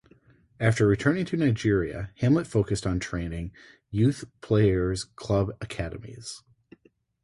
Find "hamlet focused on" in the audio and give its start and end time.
2.21-2.99